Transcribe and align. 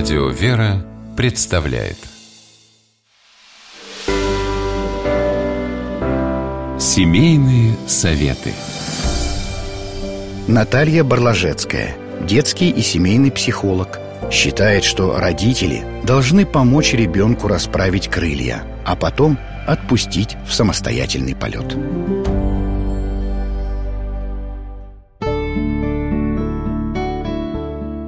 Радио 0.00 0.28
«Вера» 0.30 0.82
представляет 1.14 1.98
Семейные 6.78 7.76
советы 7.86 8.54
Наталья 10.48 11.04
Барлажецкая, 11.04 11.96
детский 12.26 12.70
и 12.70 12.80
семейный 12.80 13.30
психолог, 13.30 14.00
считает, 14.30 14.84
что 14.84 15.18
родители 15.18 15.84
должны 16.02 16.46
помочь 16.46 16.94
ребенку 16.94 17.46
расправить 17.46 18.08
крылья, 18.08 18.62
а 18.86 18.96
потом 18.96 19.38
отпустить 19.66 20.38
в 20.48 20.54
самостоятельный 20.54 21.36
полет. 21.36 21.76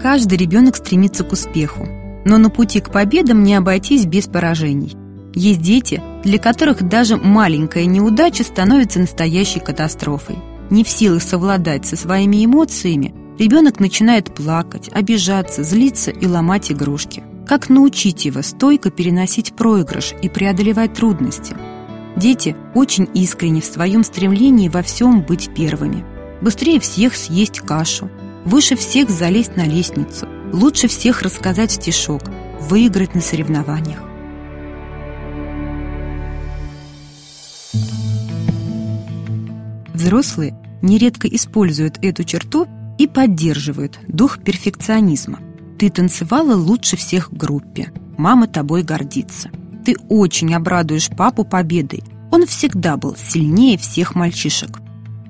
Каждый 0.03 0.37
ребенок 0.37 0.75
стремится 0.75 1.23
к 1.23 1.31
успеху, 1.31 1.87
но 2.25 2.37
на 2.37 2.51
пути 2.51 2.81
к 2.81 2.91
победам 2.91 3.45
не 3.45 3.55
обойтись 3.55 4.05
без 4.05 4.27
поражений. 4.27 4.97
Есть 5.33 5.63
дети, 5.63 6.03
для 6.25 6.39
которых 6.39 6.83
даже 6.89 7.17
маленькая 7.17 7.87
неудача 7.87 8.43
становится 8.43 8.99
настоящей 8.99 9.61
катастрофой. 9.61 10.39
Не 10.71 10.83
в 10.83 10.89
силах 10.89 11.23
совладать 11.23 11.87
со 11.87 11.97
своими 11.97 12.45
эмоциями, 12.45 13.15
ребенок 13.39 13.79
начинает 13.79 14.35
плакать, 14.35 14.91
обижаться, 14.93 15.63
злиться 15.63 16.11
и 16.11 16.27
ломать 16.27 16.73
игрушки. 16.73 17.23
Как 17.47 17.69
научить 17.69 18.25
его 18.25 18.43
стойко 18.43 18.91
переносить 18.91 19.53
проигрыш 19.53 20.15
и 20.21 20.29
преодолевать 20.29 20.95
трудности? 20.95 21.55
Дети 22.17 22.57
очень 22.75 23.09
искренни 23.15 23.61
в 23.61 23.67
своем 23.67 24.03
стремлении 24.03 24.69
во 24.69 24.83
всем 24.83 25.23
быть 25.23 25.51
первыми. 25.55 26.05
Быстрее 26.41 26.81
всех 26.81 27.15
съесть 27.15 27.61
кашу, 27.61 28.11
выше 28.45 28.77
всех 28.77 29.11
залезть 29.11 29.57
на 29.57 29.65
лестницу, 29.65 30.27
лучше 30.53 30.89
всех 30.89 31.23
рассказать 31.23 31.73
стишок, 31.73 32.23
выиграть 32.61 33.15
на 33.15 33.21
соревнованиях. 33.21 34.03
Взрослые 39.95 40.57
нередко 40.83 41.29
используют 41.29 41.99
эту 42.03 42.25
черту 42.25 42.67
и 42.99 43.07
поддерживают 43.07 44.01
дух 44.09 44.39
перфекционизма. 44.43 45.39
Ты 45.79 45.91
танцевала 45.91 46.55
лучше 46.55 46.97
всех 46.97 47.31
в 47.31 47.37
группе. 47.37 47.93
Мама 48.19 48.47
тобой 48.47 48.83
гордится. 48.83 49.51
Ты 49.85 49.97
очень 50.09 50.55
обрадуешь 50.55 51.09
папу 51.09 51.45
победой. 51.45 52.03
Он 52.31 52.47
всегда 52.47 52.97
был 52.97 53.17
сильнее 53.17 53.79
всех 53.79 54.15
мальчишек. 54.15 54.81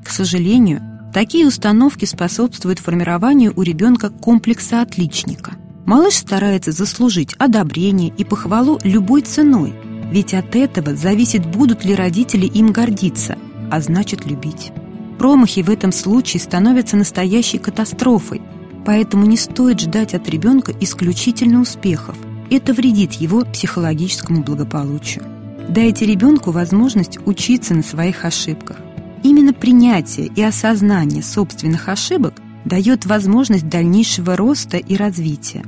К 0.05 0.09
сожалению, 0.09 0.81
такие 1.13 1.47
установки 1.47 2.05
способствуют 2.05 2.79
формированию 2.79 3.53
у 3.57 3.63
ребенка 3.63 4.11
комплекса 4.11 4.83
отличника. 4.83 5.53
Малыш 5.85 6.15
старается 6.15 6.73
заслужить 6.73 7.35
одобрение 7.39 8.13
и 8.17 8.25
похвалу 8.25 8.79
любой 8.85 9.23
ценой, 9.23 9.75
ведь 10.11 10.35
от 10.35 10.55
этого 10.55 10.95
зависит, 10.95 11.45
будут 11.45 11.85
ли 11.85 11.95
родители 11.95 12.47
им 12.47 12.73
гордиться, 12.73 13.37
а 13.71 13.81
значит 13.81 14.27
любить. 14.27 14.73
Промахи 15.19 15.63
в 15.63 15.71
этом 15.71 15.93
случае 15.93 16.41
становятся 16.41 16.97
настоящей 16.97 17.59
катастрофой, 17.59 18.43
поэтому 18.85 19.27
не 19.27 19.37
стоит 19.37 19.81
ждать 19.81 20.15
от 20.15 20.29
ребенка 20.29 20.73
исключительно 20.81 21.61
успехов. 21.61 22.17
Это 22.51 22.73
вредит 22.75 23.15
его 23.15 23.45
психологическому 23.45 24.43
благополучию. 24.43 25.25
Дайте 25.69 26.07
ребенку 26.07 26.51
возможность 26.51 27.19
учиться 27.25 27.75
на 27.75 27.83
своих 27.83 28.25
ошибках. 28.25 28.77
Именно 29.23 29.53
принятие 29.53 30.27
и 30.27 30.43
осознание 30.43 31.23
собственных 31.23 31.89
ошибок 31.89 32.35
дает 32.65 33.07
возможность 33.07 33.69
дальнейшего 33.69 34.37
роста 34.37 34.77
и 34.77 34.97
развития. 34.97 35.65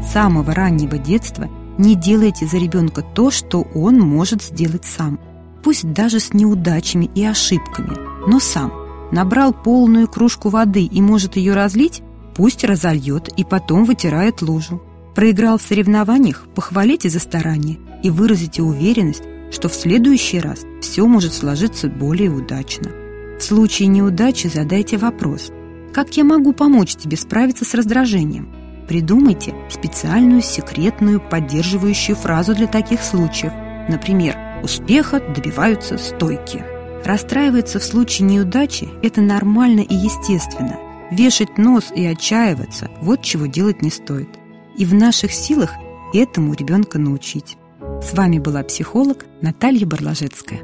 С 0.00 0.12
самого 0.12 0.54
раннего 0.54 0.98
детства 0.98 1.48
не 1.78 1.94
делайте 1.94 2.46
за 2.46 2.58
ребенка 2.58 3.02
то, 3.02 3.30
что 3.30 3.62
он 3.74 3.98
может 3.98 4.42
сделать 4.42 4.84
сам. 4.84 5.18
Пусть 5.62 5.90
даже 5.92 6.20
с 6.20 6.34
неудачами 6.34 7.10
и 7.14 7.24
ошибками, 7.24 7.96
но 8.28 8.40
сам. 8.40 8.72
Набрал 9.10 9.52
полную 9.52 10.08
кружку 10.08 10.48
воды 10.48 10.84
и 10.84 11.00
может 11.00 11.36
ее 11.36 11.54
разлить, 11.54 12.02
Пусть 12.34 12.64
разольет 12.64 13.28
и 13.36 13.44
потом 13.44 13.84
вытирает 13.84 14.42
лужу. 14.42 14.80
Проиграл 15.14 15.58
в 15.58 15.62
соревнованиях, 15.62 16.46
похвалите 16.54 17.08
за 17.08 17.20
старание 17.20 17.78
и 18.02 18.10
выразите 18.10 18.62
уверенность, 18.62 19.24
что 19.50 19.68
в 19.68 19.74
следующий 19.74 20.40
раз 20.40 20.60
все 20.80 21.06
может 21.06 21.34
сложиться 21.34 21.88
более 21.88 22.30
удачно. 22.30 22.90
В 23.38 23.42
случае 23.42 23.88
неудачи 23.88 24.46
задайте 24.46 24.96
вопрос 24.96 25.50
«Как 25.92 26.16
я 26.16 26.24
могу 26.24 26.52
помочь 26.52 26.96
тебе 26.96 27.16
справиться 27.16 27.64
с 27.64 27.74
раздражением?» 27.74 28.52
Придумайте 28.88 29.54
специальную 29.70 30.42
секретную 30.42 31.20
поддерживающую 31.20 32.16
фразу 32.16 32.54
для 32.54 32.66
таких 32.66 33.02
случаев. 33.02 33.52
Например, 33.88 34.36
«Успеха 34.62 35.20
добиваются 35.20 35.98
стойки». 35.98 36.64
Расстраиваться 37.04 37.80
в 37.80 37.84
случае 37.84 38.28
неудачи– 38.28 38.88
это 39.02 39.20
нормально 39.20 39.80
и 39.80 39.94
естественно– 39.94 40.78
Вешать 41.12 41.58
нос 41.58 41.92
и 41.94 42.06
отчаиваться– 42.06 42.90
вот 43.02 43.20
чего 43.20 43.44
делать 43.44 43.82
не 43.82 43.90
стоит. 43.90 44.30
И 44.76 44.84
в 44.84 44.94
наших 44.94 45.32
силах 45.32 45.72
этому 46.14 46.54
ребенка 46.54 46.98
научить. 46.98 47.56
С 48.02 48.14
вами 48.14 48.38
была 48.38 48.62
психолог 48.62 49.26
Наталья 49.40 49.86
Барлажецкая. 49.86 50.60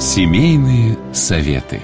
Семейные 0.00 0.96
советы. 1.12 1.80